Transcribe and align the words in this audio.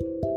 Thank 0.00 0.24
you. 0.24 0.33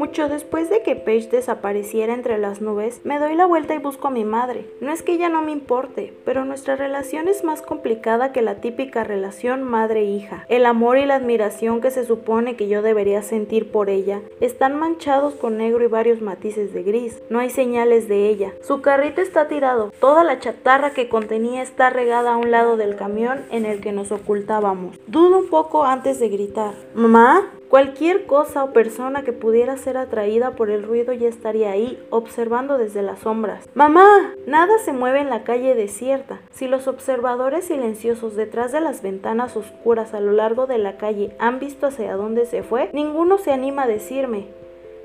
Mucho 0.00 0.30
después 0.30 0.70
de 0.70 0.80
que 0.80 0.96
Paige 0.96 1.28
desapareciera 1.28 2.14
entre 2.14 2.38
las 2.38 2.62
nubes, 2.62 3.02
me 3.04 3.18
doy 3.18 3.34
la 3.34 3.44
vuelta 3.44 3.74
y 3.74 3.78
busco 3.80 4.08
a 4.08 4.10
mi 4.10 4.24
madre. 4.24 4.64
No 4.80 4.92
es 4.92 5.02
que 5.02 5.12
ella 5.12 5.28
no 5.28 5.42
me 5.42 5.52
importe, 5.52 6.14
pero 6.24 6.46
nuestra 6.46 6.74
relación 6.74 7.28
es 7.28 7.44
más 7.44 7.60
complicada 7.60 8.32
que 8.32 8.40
la 8.40 8.62
típica 8.62 9.04
relación 9.04 9.62
madre-hija. 9.62 10.46
El 10.48 10.64
amor 10.64 10.96
y 10.96 11.04
la 11.04 11.16
admiración 11.16 11.82
que 11.82 11.90
se 11.90 12.06
supone 12.06 12.56
que 12.56 12.66
yo 12.66 12.80
debería 12.80 13.20
sentir 13.20 13.70
por 13.70 13.90
ella 13.90 14.22
están 14.40 14.78
manchados 14.78 15.34
con 15.34 15.58
negro 15.58 15.84
y 15.84 15.88
varios 15.88 16.22
matices 16.22 16.72
de 16.72 16.82
gris. 16.82 17.22
No 17.28 17.38
hay 17.38 17.50
señales 17.50 18.08
de 18.08 18.30
ella. 18.30 18.54
Su 18.62 18.80
carrito 18.80 19.20
está 19.20 19.48
tirado. 19.48 19.92
Toda 20.00 20.24
la 20.24 20.38
chatarra 20.38 20.94
que 20.94 21.10
contenía 21.10 21.60
está 21.60 21.90
regada 21.90 22.32
a 22.32 22.36
un 22.38 22.50
lado 22.50 22.78
del 22.78 22.96
camión 22.96 23.44
en 23.50 23.66
el 23.66 23.82
que 23.82 23.92
nos 23.92 24.12
ocultábamos. 24.12 24.98
Dudo 25.06 25.40
un 25.40 25.50
poco 25.50 25.84
antes 25.84 26.18
de 26.18 26.30
gritar. 26.30 26.72
¿Mamá? 26.94 27.50
Cualquier 27.70 28.26
cosa 28.26 28.64
o 28.64 28.72
persona 28.72 29.22
que 29.22 29.32
pudiera 29.32 29.76
ser 29.76 29.96
atraída 29.96 30.56
por 30.56 30.70
el 30.70 30.82
ruido 30.82 31.12
ya 31.12 31.28
estaría 31.28 31.70
ahí, 31.70 32.04
observando 32.10 32.78
desde 32.78 33.00
las 33.00 33.20
sombras. 33.20 33.68
¡Mamá! 33.74 34.34
Nada 34.44 34.76
se 34.80 34.92
mueve 34.92 35.20
en 35.20 35.30
la 35.30 35.44
calle 35.44 35.76
desierta. 35.76 36.40
Si 36.50 36.66
los 36.66 36.88
observadores 36.88 37.66
silenciosos 37.66 38.34
detrás 38.34 38.72
de 38.72 38.80
las 38.80 39.02
ventanas 39.02 39.56
oscuras 39.56 40.14
a 40.14 40.20
lo 40.20 40.32
largo 40.32 40.66
de 40.66 40.78
la 40.78 40.96
calle 40.96 41.30
han 41.38 41.60
visto 41.60 41.86
hacia 41.86 42.16
dónde 42.16 42.44
se 42.44 42.64
fue, 42.64 42.90
ninguno 42.92 43.38
se 43.38 43.52
anima 43.52 43.84
a 43.84 43.86
decirme. 43.86 44.48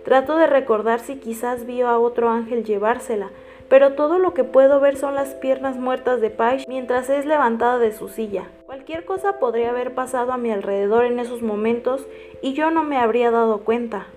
Trato 0.03 0.35
de 0.35 0.47
recordar 0.47 1.01
si 1.01 1.17
quizás 1.17 1.67
vio 1.67 1.87
a 1.87 1.99
otro 1.99 2.31
ángel 2.31 2.63
llevársela, 2.63 3.29
pero 3.69 3.93
todo 3.93 4.17
lo 4.17 4.33
que 4.33 4.43
puedo 4.43 4.79
ver 4.79 4.97
son 4.97 5.13
las 5.13 5.35
piernas 5.35 5.77
muertas 5.77 6.19
de 6.19 6.31
Paige 6.31 6.65
mientras 6.67 7.11
es 7.11 7.27
levantada 7.27 7.77
de 7.77 7.93
su 7.93 8.09
silla. 8.09 8.45
Cualquier 8.75 9.05
cosa 9.05 9.39
podría 9.39 9.69
haber 9.69 9.93
pasado 9.93 10.33
a 10.33 10.37
mi 10.37 10.51
alrededor 10.51 11.05
en 11.05 11.17
esos 11.17 11.41
momentos 11.41 12.05
y 12.41 12.51
yo 12.51 12.71
no 12.71 12.83
me 12.83 12.97
habría 12.97 13.31
dado 13.31 13.59
cuenta. 13.59 14.07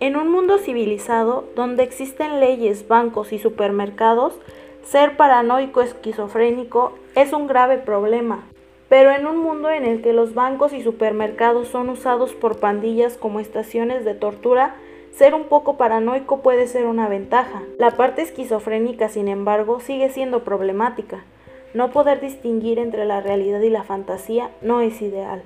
En 0.00 0.16
un 0.16 0.28
mundo 0.28 0.58
civilizado, 0.58 1.44
donde 1.54 1.84
existen 1.84 2.40
leyes, 2.40 2.88
bancos 2.88 3.32
y 3.32 3.38
supermercados, 3.38 4.36
ser 4.82 5.16
paranoico 5.16 5.82
esquizofrénico 5.82 6.98
es 7.14 7.32
un 7.32 7.46
grave 7.46 7.78
problema. 7.78 8.42
Pero 8.88 9.12
en 9.12 9.24
un 9.24 9.38
mundo 9.38 9.70
en 9.70 9.84
el 9.84 10.02
que 10.02 10.12
los 10.12 10.34
bancos 10.34 10.72
y 10.72 10.82
supermercados 10.82 11.68
son 11.68 11.88
usados 11.88 12.34
por 12.34 12.58
pandillas 12.58 13.16
como 13.16 13.38
estaciones 13.38 14.04
de 14.04 14.14
tortura, 14.14 14.74
ser 15.12 15.32
un 15.32 15.44
poco 15.44 15.76
paranoico 15.76 16.40
puede 16.40 16.66
ser 16.66 16.86
una 16.86 17.08
ventaja. 17.08 17.62
La 17.78 17.92
parte 17.92 18.22
esquizofrénica, 18.22 19.10
sin 19.10 19.28
embargo, 19.28 19.78
sigue 19.78 20.10
siendo 20.10 20.42
problemática. 20.42 21.22
No 21.74 21.90
poder 21.90 22.20
distinguir 22.20 22.78
entre 22.78 23.04
la 23.04 23.20
realidad 23.20 23.60
y 23.60 23.68
la 23.68 23.82
fantasía 23.82 24.50
no 24.62 24.80
es 24.80 25.02
ideal. 25.02 25.42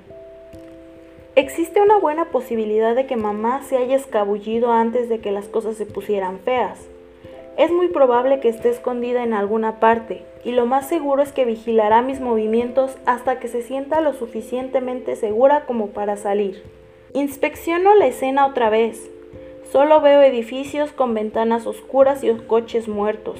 Existe 1.35 1.81
una 1.81 1.97
buena 1.97 2.25
posibilidad 2.25 2.95
de 2.95 3.07
que 3.07 3.17
mamá 3.17 3.61
se 3.63 3.75
haya 3.75 3.95
escabullido 3.95 4.71
antes 4.71 5.09
de 5.09 5.19
que 5.19 5.31
las 5.31 5.47
cosas 5.47 5.75
se 5.75 5.85
pusieran 5.85 6.39
feas. 6.39 6.79
Es 7.57 7.71
muy 7.71 7.89
probable 7.89 8.39
que 8.39 8.49
esté 8.49 8.69
escondida 8.69 9.23
en 9.23 9.33
alguna 9.33 9.79
parte, 9.79 10.23
y 10.43 10.51
lo 10.53 10.65
más 10.65 10.87
seguro 10.87 11.21
es 11.21 11.31
que 11.31 11.45
vigilará 11.45 12.01
mis 12.01 12.19
movimientos 12.19 12.97
hasta 13.05 13.39
que 13.39 13.47
se 13.47 13.61
sienta 13.61 13.99
lo 13.99 14.13
suficientemente 14.13 15.15
segura 15.15 15.65
como 15.65 15.87
para 15.87 16.17
salir. 16.17 16.63
Inspecciono 17.13 17.95
la 17.95 18.07
escena 18.07 18.45
otra 18.45 18.69
vez. 18.69 19.09
Solo 19.71 20.01
veo 20.01 20.21
edificios 20.21 20.91
con 20.91 21.13
ventanas 21.13 21.67
oscuras 21.67 22.23
y 22.23 22.31
coches 22.33 22.87
muertos. 22.87 23.39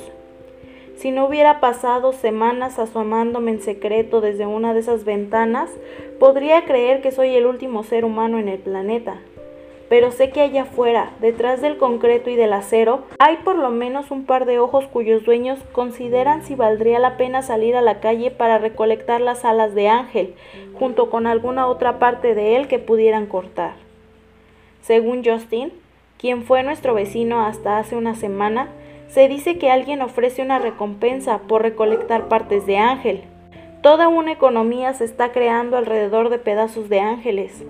Si 1.03 1.11
no 1.11 1.25
hubiera 1.25 1.59
pasado 1.59 2.13
semanas 2.13 2.79
asomándome 2.79 3.51
en 3.51 3.61
secreto 3.61 4.21
desde 4.21 4.45
una 4.45 4.73
de 4.73 4.79
esas 4.79 5.03
ventanas, 5.03 5.69
podría 6.17 6.63
creer 6.63 7.01
que 7.01 7.11
soy 7.11 7.35
el 7.35 7.45
último 7.45 7.83
ser 7.83 8.05
humano 8.05 8.39
en 8.39 8.47
el 8.47 8.59
planeta. 8.59 9.19
Pero 9.89 10.11
sé 10.11 10.29
que 10.29 10.39
allá 10.39 10.61
afuera, 10.61 11.11
detrás 11.19 11.61
del 11.61 11.75
concreto 11.75 12.29
y 12.29 12.37
del 12.37 12.53
acero, 12.53 13.03
hay 13.19 13.35
por 13.43 13.57
lo 13.57 13.69
menos 13.69 14.11
un 14.11 14.25
par 14.25 14.45
de 14.45 14.59
ojos 14.59 14.85
cuyos 14.85 15.25
dueños 15.25 15.59
consideran 15.73 16.41
si 16.45 16.55
valdría 16.55 16.99
la 16.99 17.17
pena 17.17 17.41
salir 17.41 17.75
a 17.75 17.81
la 17.81 17.99
calle 17.99 18.31
para 18.31 18.57
recolectar 18.57 19.19
las 19.19 19.43
alas 19.43 19.75
de 19.75 19.89
Ángel, 19.89 20.35
junto 20.73 21.09
con 21.09 21.27
alguna 21.27 21.67
otra 21.67 21.99
parte 21.99 22.33
de 22.33 22.55
él 22.55 22.69
que 22.69 22.79
pudieran 22.79 23.25
cortar. 23.25 23.73
Según 24.79 25.21
Justin, 25.25 25.73
quien 26.17 26.43
fue 26.43 26.63
nuestro 26.63 26.93
vecino 26.93 27.45
hasta 27.45 27.77
hace 27.77 27.97
una 27.97 28.15
semana, 28.15 28.69
se 29.13 29.27
dice 29.27 29.59
que 29.59 29.69
alguien 29.69 30.01
ofrece 30.01 30.41
una 30.41 30.57
recompensa 30.57 31.37
por 31.47 31.61
recolectar 31.61 32.29
partes 32.29 32.65
de 32.65 32.77
ángel. 32.77 33.21
Toda 33.83 34.07
una 34.07 34.31
economía 34.31 34.91
se 34.93 35.05
está 35.05 35.31
creando 35.31 35.77
alrededor 35.77 36.29
de 36.29 36.39
pedazos 36.39 36.89
de 36.89 36.99
ángeles. 36.99 37.63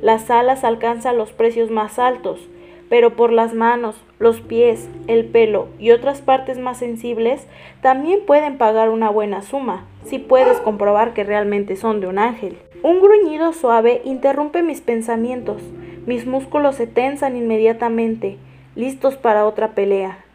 Las 0.00 0.30
alas 0.30 0.62
alcanzan 0.62 1.18
los 1.18 1.32
precios 1.32 1.72
más 1.72 1.98
altos, 1.98 2.48
pero 2.88 3.16
por 3.16 3.32
las 3.32 3.52
manos, 3.52 3.96
los 4.20 4.40
pies, 4.40 4.88
el 5.08 5.24
pelo 5.24 5.66
y 5.80 5.90
otras 5.90 6.20
partes 6.20 6.56
más 6.56 6.78
sensibles 6.78 7.48
también 7.80 8.20
pueden 8.24 8.56
pagar 8.56 8.88
una 8.90 9.10
buena 9.10 9.42
suma, 9.42 9.86
si 10.04 10.20
puedes 10.20 10.58
comprobar 10.58 11.14
que 11.14 11.24
realmente 11.24 11.74
son 11.74 12.00
de 12.00 12.06
un 12.06 12.20
ángel. 12.20 12.58
Un 12.84 13.00
gruñido 13.00 13.52
suave 13.52 14.02
interrumpe 14.04 14.62
mis 14.62 14.82
pensamientos. 14.82 15.60
Mis 16.06 16.28
músculos 16.28 16.76
se 16.76 16.86
tensan 16.86 17.36
inmediatamente, 17.36 18.36
listos 18.76 19.16
para 19.16 19.46
otra 19.46 19.74
pelea. 19.74 20.25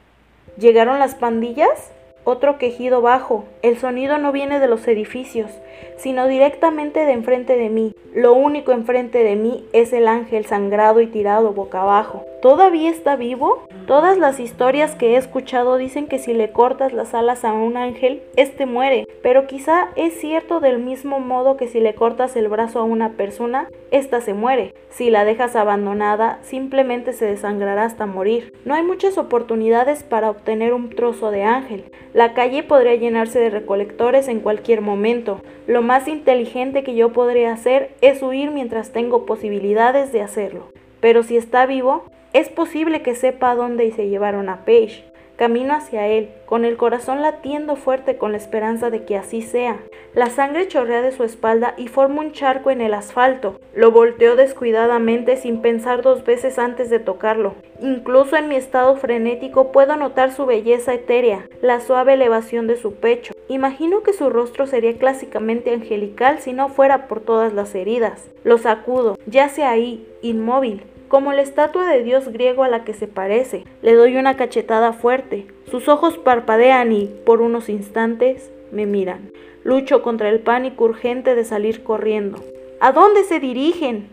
¿Llegaron 0.58 1.00
las 1.00 1.16
pandillas? 1.16 1.92
Otro 2.24 2.58
quejido 2.58 3.02
bajo. 3.02 3.46
El 3.62 3.78
sonido 3.78 4.18
no 4.18 4.32
viene 4.32 4.60
de 4.60 4.68
los 4.68 4.88
edificios, 4.88 5.50
sino 5.98 6.28
directamente 6.28 7.06
de 7.06 7.14
enfrente 7.14 7.58
de 7.58 7.70
mí. 7.70 7.96
Lo 8.14 8.34
único 8.34 8.72
enfrente 8.74 9.24
de 9.24 9.36
mí 9.36 9.66
es 9.74 9.94
el 9.94 10.08
ángel 10.08 10.46
sangrado 10.46 11.02
y 11.02 11.08
tirado 11.08 11.54
boca 11.54 11.82
abajo. 11.82 12.26
¿Todavía 12.42 12.90
está 12.90 13.16
vivo? 13.18 13.68
Todas 13.86 14.18
las 14.18 14.40
historias 14.40 14.96
que 14.96 15.14
he 15.14 15.16
escuchado 15.16 15.78
dicen 15.78 16.08
que 16.08 16.18
si 16.18 16.34
le 16.34 16.52
cortas 16.52 16.92
las 16.92 17.14
alas 17.14 17.46
a 17.46 17.54
un 17.54 17.78
ángel, 17.78 18.24
éste 18.36 18.66
muere. 18.66 19.08
Pero 19.22 19.46
quizá 19.46 19.90
es 19.96 20.20
cierto 20.20 20.60
del 20.60 20.80
mismo 20.80 21.20
modo 21.20 21.56
que 21.56 21.68
si 21.68 21.80
le 21.80 21.94
cortas 21.94 22.36
el 22.36 22.48
brazo 22.48 22.80
a 22.80 22.84
una 22.84 23.12
persona, 23.12 23.70
ésta 23.92 24.22
se 24.22 24.34
muere. 24.34 24.74
Si 24.90 25.12
la 25.12 25.24
dejas 25.24 25.56
abandonada, 25.56 26.40
simplemente 26.42 27.14
se 27.14 27.26
desangrará 27.26 27.84
hasta 27.84 28.08
morir. 28.08 28.52
No 28.66 28.74
hay 28.74 28.82
muchas 28.82 29.20
oportunidades 29.20 30.02
para 30.02 30.32
obtener 30.32 30.74
un 30.74 30.90
trozo 30.90 31.30
de 31.30 31.44
ángel. 31.44 31.92
La 32.16 32.34
calle 32.34 32.64
podría 32.64 32.96
llenarse 32.96 33.38
de 33.38 33.52
recolectores 33.52 34.28
en 34.28 34.40
cualquier 34.40 34.82
momento. 34.82 35.42
Lo 35.68 35.84
más 35.84 36.08
inteligente 36.08 36.84
que 36.84 36.96
yo 36.96 37.14
podría 37.14 37.54
hacer 37.54 37.92
es 38.02 38.24
huir 38.24 38.50
mientras 38.50 38.92
tengo 38.92 39.28
posibilidades 39.28 40.12
de 40.12 40.22
hacerlo. 40.22 40.72
Pero 41.02 41.22
si 41.22 41.38
está 41.38 41.68
vivo, 41.68 42.06
es 42.34 42.50
posible 42.50 43.02
que 43.02 43.16
sepa 43.16 43.56
dónde 43.56 43.92
se 43.92 44.08
llevaron 44.08 44.50
a 44.50 44.64
Paige. 44.66 45.04
Camino 45.36 45.74
hacia 45.74 46.08
él, 46.08 46.30
con 46.46 46.66
el 46.66 46.78
corazón 46.78 47.22
latiendo 47.22 47.76
fuerte 47.76 48.18
con 48.18 48.32
la 48.32 48.38
esperanza 48.38 48.92
de 48.92 49.06
que 49.06 49.18
así 49.18 49.42
sea. 49.42 49.80
La 50.14 50.30
sangre 50.30 50.68
chorrea 50.68 51.02
de 51.02 51.12
su 51.12 51.24
espalda 51.24 51.74
y 51.78 51.88
forma 51.88 52.22
un 52.22 52.32
charco 52.32 52.70
en 52.70 52.80
el 52.80 52.94
asfalto. 52.94 53.60
Lo 53.74 53.90
volteo 53.92 54.36
descuidadamente 54.36 55.38
sin 55.38 55.62
pensar 55.62 56.04
dos 56.04 56.24
veces 56.26 56.60
antes 56.60 56.90
de 56.92 57.00
tocarlo. 57.00 57.56
Incluso 57.82 58.36
en 58.36 58.50
mi 58.50 58.56
estado 58.56 58.96
frenético 58.98 59.72
puedo 59.72 59.96
notar 59.96 60.32
su 60.32 60.46
belleza 60.46 60.94
etérea, 60.94 61.48
la 61.62 61.80
suave 61.80 62.14
elevación 62.14 62.68
de 62.68 62.78
su 62.78 62.94
pecho. 62.94 63.34
Imagino 63.48 64.04
que 64.04 64.14
su 64.14 64.30
rostro 64.30 64.68
sería 64.68 64.98
clásicamente 64.98 65.74
angelical 65.74 66.40
si 66.40 66.54
no 66.54 66.70
fuera 66.70 67.08
por 67.08 67.20
todas 67.20 67.52
las 67.52 67.74
heridas. 67.74 68.30
Lo 68.44 68.60
sacudo, 68.60 69.18
yace 69.26 69.64
ahí, 69.64 70.08
inmóvil, 70.22 70.84
como 71.12 71.34
la 71.34 71.42
estatua 71.42 71.86
de 71.88 72.04
dios 72.04 72.30
griego 72.30 72.64
a 72.64 72.70
la 72.70 72.86
que 72.86 72.94
se 72.94 73.06
parece. 73.06 73.66
Le 73.82 73.96
doy 73.96 74.16
una 74.16 74.38
cachetada 74.38 74.94
fuerte. 74.94 75.46
Sus 75.70 75.90
ojos 75.90 76.18
parpadean 76.18 76.94
y, 76.94 77.08
por 77.26 77.42
unos 77.42 77.68
instantes, 77.68 78.50
me 78.72 78.86
miran. 78.86 79.30
Lucho 79.66 80.04
contra 80.04 80.30
el 80.30 80.40
pánico 80.40 80.86
urgente 80.86 81.36
de 81.36 81.44
salir 81.44 81.84
corriendo. 81.84 82.42
¿A 82.80 82.94
dónde 82.94 83.26
se 83.26 83.42
dirigen? 83.42 84.08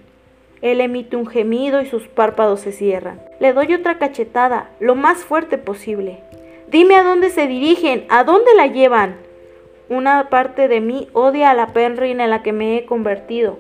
Él 0.61 0.81
emite 0.81 1.15
un 1.15 1.29
gemido 1.29 1.81
y 1.81 1.87
sus 1.87 2.09
párpados 2.09 2.63
se 2.63 2.73
cierran. 2.73 3.23
Le 3.39 3.53
doy 3.53 3.75
otra 3.75 3.99
cachetada, 3.99 4.71
lo 4.81 4.97
más 4.97 5.19
fuerte 5.19 5.57
posible. 5.57 6.19
Dime 6.69 6.97
a 6.97 7.05
dónde 7.05 7.31
se 7.31 7.47
dirigen, 7.47 8.07
a 8.09 8.25
dónde 8.25 8.57
la 8.57 8.67
llevan. 8.67 9.19
Una 9.89 10.31
parte 10.31 10.67
de 10.67 10.81
mí 10.81 11.07
odia 11.13 11.51
a 11.51 11.55
la 11.55 11.69
perrina 11.69 12.25
en 12.25 12.31
la 12.31 12.43
que 12.43 12.53
me 12.53 12.77
he 12.77 12.87
convertido. 12.87 13.57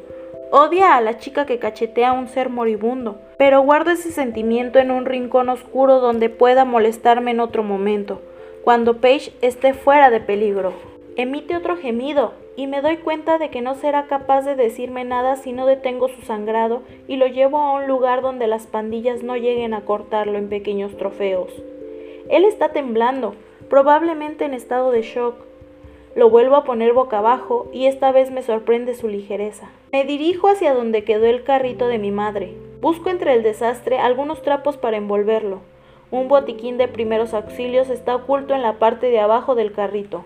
Odia 0.50 0.96
a 0.96 1.00
la 1.00 1.18
chica 1.18 1.46
que 1.46 1.60
cachetea 1.60 2.08
a 2.08 2.12
un 2.14 2.26
ser 2.26 2.48
moribundo, 2.48 3.20
pero 3.38 3.62
guardo 3.62 3.92
ese 3.92 4.10
sentimiento 4.10 4.80
en 4.80 4.90
un 4.90 5.06
rincón 5.06 5.48
oscuro 5.48 6.00
donde 6.00 6.28
pueda 6.28 6.64
molestarme 6.64 7.30
en 7.30 7.40
otro 7.40 7.62
momento, 7.62 8.20
cuando 8.64 9.00
Paige 9.00 9.32
esté 9.40 9.72
fuera 9.72 10.10
de 10.10 10.20
peligro. 10.20 10.72
Emite 11.16 11.56
otro 11.56 11.76
gemido 11.76 12.34
y 12.56 12.66
me 12.66 12.82
doy 12.82 12.96
cuenta 12.96 13.38
de 13.38 13.50
que 13.50 13.60
no 13.60 13.76
será 13.76 14.06
capaz 14.06 14.42
de 14.42 14.56
decirme 14.56 15.04
nada 15.04 15.36
si 15.36 15.52
no 15.52 15.66
detengo 15.66 16.08
su 16.08 16.22
sangrado 16.22 16.82
y 17.06 17.16
lo 17.16 17.28
llevo 17.28 17.58
a 17.58 17.72
un 17.72 17.86
lugar 17.86 18.20
donde 18.20 18.48
las 18.48 18.66
pandillas 18.66 19.22
no 19.22 19.36
lleguen 19.36 19.74
a 19.74 19.82
cortarlo 19.82 20.36
en 20.36 20.48
pequeños 20.48 20.96
trofeos. 20.96 21.52
Él 22.28 22.44
está 22.44 22.70
temblando, 22.70 23.36
probablemente 23.70 24.44
en 24.44 24.54
estado 24.54 24.90
de 24.90 25.02
shock. 25.02 25.36
Lo 26.16 26.30
vuelvo 26.30 26.56
a 26.56 26.64
poner 26.64 26.92
boca 26.92 27.18
abajo 27.18 27.68
y 27.72 27.86
esta 27.86 28.10
vez 28.10 28.32
me 28.32 28.42
sorprende 28.42 28.94
su 28.94 29.06
ligereza. 29.06 29.70
Me 29.92 30.04
dirijo 30.04 30.48
hacia 30.48 30.74
donde 30.74 31.04
quedó 31.04 31.26
el 31.26 31.44
carrito 31.44 31.86
de 31.86 31.98
mi 31.98 32.10
madre. 32.10 32.54
Busco 32.80 33.10
entre 33.10 33.34
el 33.34 33.42
desastre 33.42 33.98
algunos 33.98 34.42
trapos 34.42 34.76
para 34.76 34.96
envolverlo. 34.96 35.60
Un 36.10 36.28
botiquín 36.28 36.78
de 36.78 36.88
primeros 36.88 37.34
auxilios 37.34 37.90
está 37.90 38.14
oculto 38.16 38.54
en 38.54 38.62
la 38.62 38.74
parte 38.74 39.10
de 39.10 39.20
abajo 39.20 39.54
del 39.54 39.72
carrito. 39.72 40.24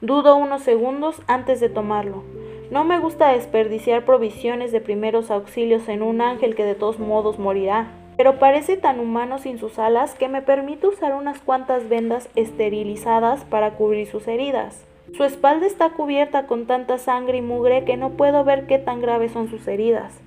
Dudo 0.00 0.36
unos 0.36 0.62
segundos 0.62 1.22
antes 1.26 1.60
de 1.60 1.68
tomarlo. 1.68 2.22
No 2.70 2.84
me 2.84 2.98
gusta 2.98 3.32
desperdiciar 3.32 4.04
provisiones 4.04 4.72
de 4.72 4.80
primeros 4.80 5.30
auxilios 5.30 5.88
en 5.88 6.02
un 6.02 6.20
ángel 6.20 6.54
que 6.54 6.64
de 6.64 6.74
todos 6.74 6.98
modos 6.98 7.38
morirá 7.38 7.90
pero 8.20 8.38
parece 8.38 8.76
tan 8.76 9.00
humano 9.00 9.38
sin 9.38 9.58
sus 9.58 9.78
alas 9.78 10.14
que 10.14 10.28
me 10.28 10.42
permite 10.42 10.86
usar 10.86 11.14
unas 11.14 11.40
cuantas 11.40 11.88
vendas 11.88 12.28
esterilizadas 12.36 13.46
para 13.46 13.70
cubrir 13.76 14.06
sus 14.08 14.28
heridas. 14.28 14.84
Su 15.16 15.24
espalda 15.24 15.66
está 15.66 15.88
cubierta 15.88 16.46
con 16.46 16.66
tanta 16.66 16.98
sangre 16.98 17.38
y 17.38 17.40
mugre 17.40 17.86
que 17.86 17.96
no 17.96 18.10
puedo 18.10 18.44
ver 18.44 18.66
qué 18.66 18.78
tan 18.78 19.00
graves 19.00 19.32
son 19.32 19.48
sus 19.48 19.66
heridas. 19.66 20.20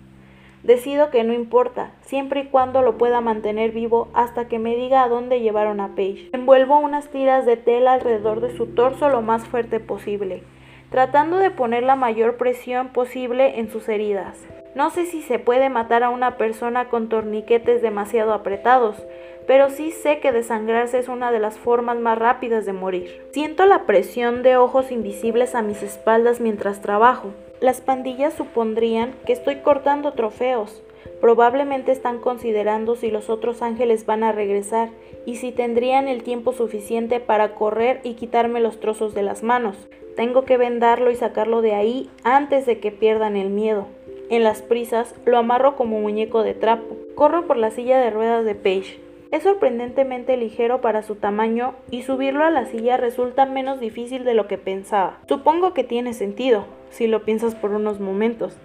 Decido 0.64 1.10
que 1.10 1.26
no 1.26 1.34
importa, 1.34 1.92
siempre 2.04 2.40
y 2.40 2.46
cuando 2.46 2.82
lo 2.82 2.98
pueda 2.98 3.20
mantener 3.20 3.72
vivo 3.72 4.08
hasta 4.14 4.48
que 4.48 4.60
me 4.60 4.78
diga 4.78 5.04
a 5.04 5.10
dónde 5.10 5.42
llevaron 5.42 5.82
a 5.82 5.90
Paige. 5.90 6.30
Envuelvo 6.32 6.80
unas 6.80 7.10
tiras 7.10 7.46
de 7.46 7.58
tela 7.58 7.92
alrededor 7.92 8.40
de 8.40 8.56
su 8.56 8.68
torso 8.68 9.10
lo 9.10 9.22
más 9.22 9.44
fuerte 9.44 9.82
posible, 9.82 10.42
tratando 10.90 11.38
de 11.38 11.52
poner 11.52 11.84
la 11.84 11.98
mayor 11.98 12.38
presión 12.38 12.90
posible 12.90 13.60
en 13.60 13.70
sus 13.70 13.90
heridas. 13.90 14.40
No 14.74 14.90
sé 14.90 15.06
si 15.06 15.22
se 15.22 15.38
puede 15.38 15.70
matar 15.70 16.02
a 16.02 16.10
una 16.10 16.38
persona 16.38 16.88
con 16.88 17.10
torniquetes 17.10 17.82
demasiado 17.82 18.34
apretados, 18.34 19.04
pero 19.46 19.70
sí 19.70 19.92
sé 19.92 20.20
que 20.20 20.32
desangrarse 20.32 20.98
es 20.98 21.10
una 21.10 21.34
de 21.34 21.40
las 21.40 21.60
formas 21.60 22.00
más 22.00 22.18
rápidas 22.18 22.66
de 22.66 22.72
morir. 22.72 23.28
Siento 23.34 23.66
la 23.66 23.86
presión 23.86 24.44
de 24.44 24.56
ojos 24.56 24.92
invisibles 24.92 25.56
a 25.56 25.62
mis 25.62 25.84
espaldas 25.84 26.40
mientras 26.40 26.82
trabajo. 26.82 27.34
Las 27.64 27.80
pandillas 27.80 28.34
supondrían 28.34 29.14
que 29.26 29.32
estoy 29.32 29.60
cortando 29.60 30.12
trofeos. 30.12 30.84
Probablemente 31.22 31.94
están 31.94 32.20
considerando 32.20 32.98
si 32.98 33.10
los 33.10 33.30
otros 33.30 33.62
ángeles 33.62 34.06
van 34.06 34.26
a 34.26 34.34
regresar 34.34 34.90
y 35.26 35.38
si 35.38 35.54
tendrían 35.54 36.10
el 36.10 36.24
tiempo 36.24 36.52
suficiente 36.52 37.22
para 37.22 37.56
correr 37.56 38.02
y 38.04 38.16
quitarme 38.16 38.60
los 38.60 38.82
trozos 38.82 39.14
de 39.14 39.24
las 39.24 39.44
manos. 39.44 39.78
Tengo 40.18 40.44
que 40.44 40.58
vendarlo 40.58 41.10
y 41.10 41.16
sacarlo 41.16 41.62
de 41.62 41.74
ahí 41.74 42.10
antes 42.26 42.66
de 42.66 42.82
que 42.82 42.92
pierdan 42.92 43.38
el 43.38 43.50
miedo. 43.50 43.88
En 44.30 44.44
las 44.44 44.62
prisas 44.62 45.16
lo 45.24 45.38
amarro 45.38 45.78
como 45.78 46.02
muñeco 46.02 46.44
de 46.44 46.56
trapo. 46.56 46.98
Corro 47.16 47.48
por 47.48 47.56
la 47.56 47.72
silla 47.72 47.98
de 47.98 48.10
ruedas 48.10 48.44
de 48.44 48.56
Paige. 48.56 49.00
Es 49.32 49.44
sorprendentemente 49.44 50.36
ligero 50.36 50.82
para 50.82 51.02
su 51.02 51.16
tamaño 51.16 51.76
y 51.90 52.02
subirlo 52.02 52.44
a 52.44 52.50
la 52.50 52.66
silla 52.66 52.98
resulta 52.98 53.46
menos 53.46 53.80
difícil 53.80 54.26
de 54.26 54.34
lo 54.34 54.50
que 54.50 54.58
pensaba. 54.58 55.22
Supongo 55.30 55.74
que 55.74 55.86
tiene 55.86 56.14
sentido, 56.14 56.66
si 56.94 57.08
lo 57.08 57.24
piensas 57.24 57.56
por 57.56 57.72
unos 57.72 58.00
momentos. 58.00 58.58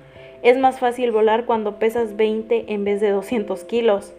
Es 0.43 0.57
más 0.57 0.79
fácil 0.79 1.11
volar 1.11 1.47
cuando 1.47 1.79
pesas 1.79 2.17
20 2.17 2.73
en 2.73 2.85
vez 2.85 3.01
de 3.01 3.11
200 3.11 3.65
kilos. 3.65 4.15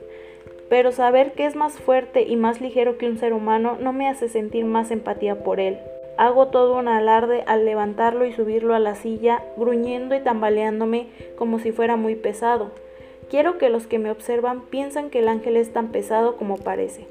Pero 0.70 0.92
saber 0.92 1.32
que 1.32 1.46
es 1.46 1.56
más 1.56 1.80
fuerte 1.80 2.24
y 2.24 2.36
más 2.36 2.60
ligero 2.60 2.98
que 2.98 3.08
un 3.08 3.18
ser 3.18 3.34
humano 3.34 3.78
no 3.80 3.94
me 3.94 4.08
hace 4.08 4.28
sentir 4.28 4.66
más 4.66 4.92
empatía 4.92 5.44
por 5.44 5.60
él. 5.60 5.78
Hago 6.18 6.48
todo 6.48 6.78
un 6.78 6.90
alarde 6.90 7.44
al 7.48 7.64
levantarlo 7.64 8.26
y 8.26 8.34
subirlo 8.34 8.76
a 8.76 8.80
la 8.80 8.96
silla, 8.96 9.42
gruñendo 9.56 10.16
y 10.16 10.20
tambaleándome 10.20 11.08
como 11.38 11.60
si 11.60 11.72
fuera 11.72 11.96
muy 11.96 12.16
pesado. 12.16 12.72
Quiero 13.30 13.58
que 13.58 13.70
los 13.70 13.88
que 13.88 14.00
me 14.00 14.12
observan 14.12 14.62
piensen 14.66 15.10
que 15.10 15.20
el 15.20 15.30
ángel 15.30 15.56
es 15.56 15.72
tan 15.72 15.94
pesado 15.94 16.36
como 16.36 16.58
parece, 16.58 17.08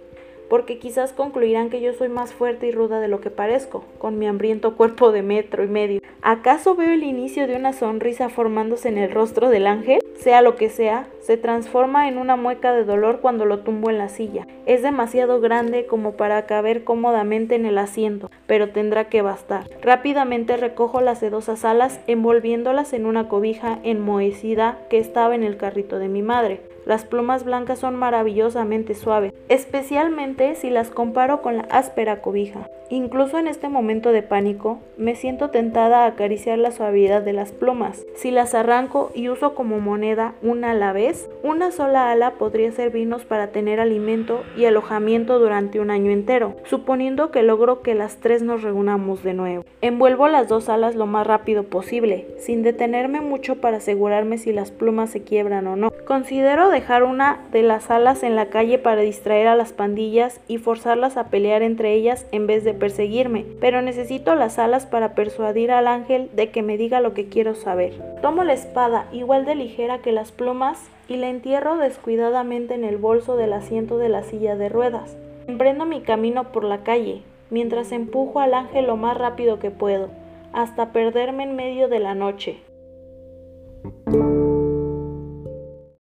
porque 0.49 0.79
quizás 0.79 1.13
concluirán 1.13 1.71
que 1.71 1.81
yo 1.81 1.93
soy 1.93 2.09
más 2.09 2.33
fuerte 2.33 2.67
y 2.67 2.73
ruda 2.73 3.01
de 3.01 3.09
lo 3.09 3.21
que 3.21 3.31
parezco, 3.31 3.85
con 3.99 4.19
mi 4.19 4.27
hambriento 4.27 4.77
cuerpo 4.77 5.13
de 5.13 5.23
metro 5.23 5.65
y 5.65 5.69
medio. 5.69 6.01
¿Acaso 6.23 6.75
veo 6.75 6.91
el 6.91 7.05
inicio 7.05 7.47
de 7.47 7.57
una 7.57 7.73
sonrisa 7.73 8.29
formándose 8.29 8.89
en 8.89 8.99
el 8.99 9.11
rostro 9.11 9.51
del 9.51 9.67
ángel? 9.67 10.01
Sea 10.17 10.43
lo 10.43 10.57
que 10.57 10.69
sea, 10.69 11.07
se 11.21 11.37
transforma 11.37 12.09
en 12.09 12.19
una 12.19 12.37
mueca 12.37 12.73
de 12.73 12.85
dolor 12.85 13.21
cuando 13.21 13.45
lo 13.45 13.61
tumbo 13.61 13.91
en 13.91 13.99
la 13.99 14.09
silla. 14.09 14.47
Es 14.67 14.83
demasiado 14.83 15.41
grande 15.41 15.87
como 15.87 16.13
para 16.17 16.47
caber 16.47 16.85
cómodamente 16.85 17.55
en 17.55 17.67
el 17.67 17.79
asiento, 17.79 18.31
pero 18.47 18.71
tendrá 18.71 19.09
que 19.09 19.23
bastar. 19.23 19.69
Rápidamente 19.81 20.57
recojo 20.57 21.01
las 21.01 21.21
sedosas 21.21 21.65
alas 21.65 22.01
envolviéndolas 22.07 22.93
en 22.93 23.07
una 23.07 23.29
cobija 23.29 23.79
enmohecida 23.85 24.79
que 24.91 24.99
estaba 24.99 25.35
en 25.35 25.45
el 25.45 25.57
carrito 25.57 25.99
de 25.99 26.09
mi 26.09 26.23
madre. 26.23 26.61
Las 26.89 27.05
plumas 27.05 27.45
blancas 27.45 27.81
son 27.81 27.97
maravillosamente 27.97 28.95
suaves, 28.95 29.35
especialmente 29.51 30.55
si 30.55 30.71
las 30.71 30.89
comparo 30.89 31.43
con 31.43 31.59
la 31.59 31.65
áspera 31.65 32.23
cobija. 32.23 32.67
Incluso 32.89 33.37
en 33.37 33.47
este 33.47 33.69
momento 33.69 34.11
de 34.11 34.23
pánico, 34.23 34.79
me 34.97 35.15
siento 35.15 35.51
tentada 35.51 36.05
a 36.05 36.07
acariciar 36.07 36.57
la 36.57 36.71
suavidad 36.71 37.21
de 37.21 37.35
las 37.35 37.53
plumas. 37.53 38.07
Si 38.19 38.33
las 38.33 38.53
arranco 38.53 39.13
y 39.15 39.29
uso 39.29 39.55
como 39.55 39.79
moneda 39.79 40.35
una 40.43 40.73
a 40.73 40.75
la 40.75 40.93
vez, 40.93 41.31
una 41.45 41.71
sola 41.71 42.11
ala 42.11 42.33
podría 42.33 42.73
servirnos 42.73 43.25
para 43.25 43.53
tener 43.53 43.79
alimento 43.79 44.43
y 44.57 44.65
alojamiento 44.65 45.39
durante 45.39 45.79
un 45.79 45.93
año 45.93 46.11
entero, 46.11 46.57
suponiendo 46.65 47.31
que 47.31 47.45
logro 47.45 47.81
que 47.81 47.95
las 47.95 48.17
tres 48.17 48.43
nos 48.43 48.65
reunamos 48.65 49.23
de 49.23 49.35
nuevo. 49.35 49.65
Envuelvo 49.83 50.27
las 50.27 50.49
dos 50.49 50.69
alas 50.69 50.97
lo 50.97 51.07
más 51.07 51.29
rápido 51.29 51.63
posible, 51.63 52.27
sin 52.41 52.65
detenerme 52.65 53.21
mucho 53.21 53.61
para 53.61 53.77
asegurarme 53.77 54.37
si 54.39 54.53
las 54.53 54.73
plumas 54.73 55.11
se 55.11 55.23
quiebran 55.23 55.69
o 55.69 55.77
no. 55.77 55.93
Considero 56.05 56.71
dejar 56.71 57.05
una 57.05 57.39
de 57.53 57.63
las 57.63 57.89
alas 57.89 58.25
en 58.25 58.35
la 58.35 58.47
calle 58.47 58.81
para 58.81 59.03
distraer 59.03 59.47
a 59.47 59.55
las 59.55 59.73
pandillas 59.73 60.41
y 60.49 60.59
forzarlas 60.59 61.17
a 61.17 61.29
pelear 61.29 61.63
entre 61.63 61.95
ellas 61.95 62.27
en 62.33 62.49
vez 62.49 62.65
de 62.65 62.75
perseguirme, 62.75 63.47
pero 63.61 63.81
necesito 63.81 64.35
las 64.35 64.59
alas 64.59 64.87
para 64.87 65.15
persuadir 65.15 65.71
al 65.71 65.87
ángel 65.87 66.31
de 66.35 66.51
que 66.51 66.63
me 66.63 66.77
diga 66.77 67.01
lo 67.01 67.15
que 67.15 67.29
quiero 67.29 67.55
saber. 67.55 68.08
Tomo 68.23 68.45
la 68.45 68.53
espada, 68.53 69.07
igual 69.13 69.45
de 69.45 69.55
ligera 69.55 69.99
que 69.99 70.13
las 70.13 70.33
plumas, 70.33 70.91
y 71.09 71.17
la 71.17 71.29
entierro 71.29 71.77
descuidadamente 71.77 72.75
en 72.75 72.85
el 72.85 72.99
bolso 72.99 73.37
del 73.37 73.53
asiento 73.53 73.99
de 73.99 74.09
la 74.09 74.23
silla 74.23 74.57
de 74.57 74.69
ruedas. 74.69 75.17
Emprendo 75.47 75.87
mi 75.87 76.03
camino 76.03 76.53
por 76.53 76.65
la 76.65 76.83
calle, 76.83 77.23
mientras 77.51 77.93
empujo 77.93 78.41
al 78.41 78.55
ángel 78.55 78.87
lo 78.87 78.97
más 78.97 79.17
rápido 79.17 79.59
que 79.59 79.71
puedo, 79.71 80.11
hasta 80.53 80.93
perderme 80.93 81.45
en 81.45 81.57
medio 81.57 81.89
de 81.89 82.01
la 82.01 82.15
noche. 82.15 82.61